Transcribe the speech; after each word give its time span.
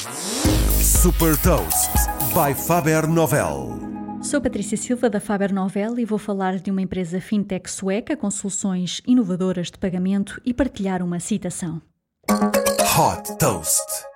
Super 0.00 1.36
Toast 1.42 1.90
by 2.32 2.54
Faber 2.54 3.06
Novel. 3.06 3.78
Sou 4.22 4.40
Patrícia 4.40 4.76
Silva 4.76 5.10
da 5.10 5.20
Faber 5.20 5.52
Novel 5.52 5.98
e 5.98 6.06
vou 6.06 6.18
falar 6.18 6.58
de 6.58 6.70
uma 6.70 6.80
empresa 6.80 7.20
fintech 7.20 7.70
sueca 7.70 8.16
com 8.16 8.30
soluções 8.30 9.02
inovadoras 9.06 9.70
de 9.70 9.76
pagamento 9.76 10.40
e 10.44 10.54
partilhar 10.54 11.02
uma 11.02 11.20
citação. 11.20 11.82
Hot 12.30 13.36
Toast. 13.38 14.09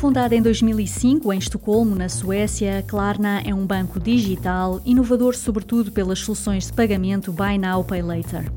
Fundada 0.00 0.34
em 0.34 0.40
2005 0.40 1.30
em 1.30 1.36
Estocolmo, 1.36 1.94
na 1.94 2.08
Suécia, 2.08 2.82
Klarna 2.88 3.42
é 3.44 3.54
um 3.54 3.66
banco 3.66 4.00
digital, 4.00 4.80
inovador 4.82 5.36
sobretudo 5.36 5.92
pelas 5.92 6.20
soluções 6.20 6.68
de 6.68 6.72
pagamento 6.72 7.30
Buy 7.30 7.58
Now 7.58 7.84
Pay 7.84 8.00
Later. 8.00 8.50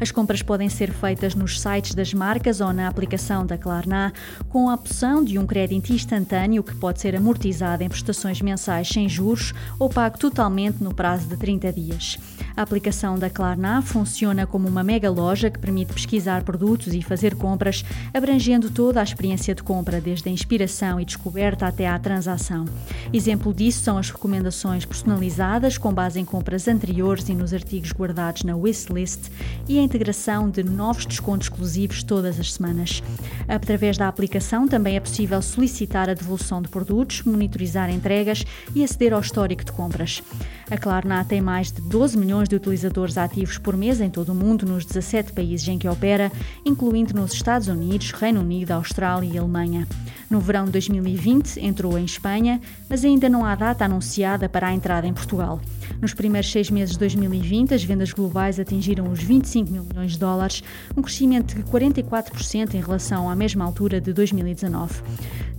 As 0.00 0.12
compras 0.12 0.40
podem 0.40 0.68
ser 0.68 0.92
feitas 0.92 1.34
nos 1.34 1.60
sites 1.60 1.96
das 1.96 2.14
marcas 2.14 2.60
ou 2.60 2.72
na 2.72 2.86
aplicação 2.86 3.44
da 3.44 3.58
Klarna, 3.58 4.12
com 4.48 4.70
a 4.70 4.74
opção 4.74 5.24
de 5.24 5.36
um 5.36 5.44
crédito 5.44 5.92
instantâneo 5.92 6.62
que 6.62 6.76
pode 6.76 7.00
ser 7.00 7.16
amortizado 7.16 7.82
em 7.82 7.88
prestações 7.88 8.40
mensais 8.40 8.88
sem 8.88 9.08
juros 9.08 9.52
ou 9.80 9.88
pago 9.88 10.16
totalmente 10.16 10.80
no 10.80 10.94
prazo 10.94 11.26
de 11.26 11.36
30 11.36 11.72
dias. 11.72 12.18
A 12.56 12.62
aplicação 12.62 13.18
da 13.18 13.28
Klarna 13.28 13.82
funciona 13.82 14.46
como 14.46 14.68
uma 14.68 14.84
mega 14.84 15.10
loja 15.10 15.50
que 15.50 15.58
permite 15.58 15.92
pesquisar 15.92 16.44
produtos 16.44 16.94
e 16.94 17.02
fazer 17.02 17.34
compras, 17.34 17.84
abrangendo 18.12 18.70
toda 18.70 19.00
a 19.00 19.02
experiência 19.02 19.56
de 19.56 19.62
compra, 19.62 20.00
desde 20.00 20.28
a 20.28 20.32
inspiração 20.32 21.00
e 21.00 21.04
descoberta 21.04 21.66
até 21.66 21.88
à 21.88 21.98
transação. 21.98 22.64
Exemplo 23.12 23.52
disso 23.52 23.82
são 23.82 23.98
as 23.98 24.08
recomendações 24.10 24.84
personalizadas 24.84 25.76
com 25.76 25.92
base 25.92 26.20
em 26.20 26.24
compras 26.24 26.68
anteriores 26.68 27.28
e 27.28 27.34
nos 27.34 27.52
artigos 27.52 27.90
guardados 27.90 28.44
na 28.44 28.54
wishlist 28.54 29.30
e 29.68 29.76
a 29.76 29.82
integração 29.82 30.48
de 30.48 30.62
novos 30.62 31.06
descontos 31.06 31.48
exclusivos 31.48 32.04
todas 32.04 32.38
as 32.38 32.52
semanas. 32.52 33.02
Através 33.48 33.98
da 33.98 34.06
aplicação 34.06 34.68
também 34.68 34.94
é 34.94 35.00
possível 35.00 35.42
solicitar 35.42 36.08
a 36.08 36.14
devolução 36.14 36.62
de 36.62 36.68
produtos, 36.68 37.22
monitorizar 37.24 37.90
entregas 37.90 38.44
e 38.76 38.84
aceder 38.84 39.12
ao 39.12 39.20
histórico 39.20 39.64
de 39.64 39.72
compras. 39.72 40.22
A 40.70 40.78
Klarna 40.78 41.22
tem 41.24 41.42
mais 41.42 41.70
de 41.70 41.82
12 41.82 42.16
milhões 42.16 42.48
de 42.48 42.56
utilizadores 42.56 43.18
ativos 43.18 43.58
por 43.58 43.76
mês 43.76 44.00
em 44.00 44.08
todo 44.08 44.30
o 44.30 44.34
mundo, 44.34 44.64
nos 44.64 44.84
17 44.86 45.32
países 45.32 45.68
em 45.68 45.78
que 45.78 45.86
opera, 45.86 46.32
incluindo 46.64 47.12
nos 47.14 47.34
Estados 47.34 47.68
Unidos, 47.68 48.12
Reino 48.12 48.40
Unido, 48.40 48.70
Austrália 48.72 49.28
e 49.28 49.36
Alemanha. 49.36 49.86
No 50.30 50.40
verão 50.40 50.64
de 50.64 50.72
2020 50.72 51.60
entrou 51.60 51.98
em 51.98 52.04
Espanha, 52.04 52.60
mas 52.88 53.04
ainda 53.04 53.28
não 53.28 53.44
há 53.44 53.54
data 53.54 53.84
anunciada 53.84 54.48
para 54.48 54.68
a 54.68 54.72
entrada 54.72 55.06
em 55.06 55.12
Portugal. 55.12 55.60
Nos 56.00 56.14
primeiros 56.14 56.50
seis 56.50 56.70
meses 56.70 56.94
de 56.94 56.98
2020, 56.98 57.74
as 57.74 57.84
vendas 57.84 58.12
globais 58.12 58.58
atingiram 58.58 59.10
os 59.10 59.22
25 59.22 59.70
mil 59.70 59.84
milhões 59.84 60.12
de 60.12 60.18
dólares, 60.18 60.62
um 60.96 61.02
crescimento 61.02 61.54
de 61.54 61.62
44% 61.62 62.74
em 62.74 62.80
relação 62.80 63.28
à 63.28 63.36
mesma 63.36 63.64
altura 63.64 64.00
de 64.00 64.12
2019. 64.12 65.02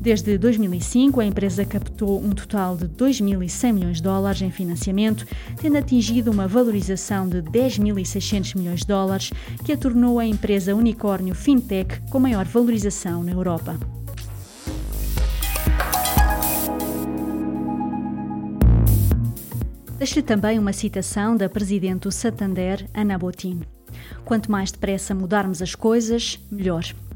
Desde 0.05 0.37
2005, 0.37 1.19
a 1.19 1.25
empresa 1.25 1.65
captou 1.65 2.23
um 2.23 2.29
total 2.29 2.77
de 2.77 2.87
2.100 2.87 3.73
milhões 3.73 3.97
de 3.97 4.03
dólares 4.03 4.39
em 4.39 4.51
financiamento, 4.51 5.25
tendo 5.59 5.79
atingido 5.79 6.29
uma 6.29 6.47
valorização 6.47 7.27
de 7.27 7.41
10.600 7.41 8.55
milhões 8.55 8.81
de 8.81 8.85
dólares, 8.85 9.31
que 9.65 9.71
a 9.71 9.77
tornou 9.77 10.19
a 10.19 10.25
empresa 10.27 10.75
unicórnio 10.75 11.33
fintech 11.33 11.99
com 12.11 12.19
maior 12.19 12.45
valorização 12.45 13.23
na 13.23 13.31
Europa. 13.31 13.79
Deixo-lhe 19.97 20.21
também 20.21 20.59
uma 20.59 20.71
citação 20.71 21.35
da 21.35 21.49
presidente 21.49 22.01
do 22.01 22.11
Santander, 22.11 22.87
Ana 22.93 23.17
Botin. 23.17 23.61
Quanto 24.23 24.51
mais 24.51 24.71
depressa 24.71 25.15
mudarmos 25.15 25.63
as 25.63 25.73
coisas, 25.73 26.39
melhor. 26.51 26.93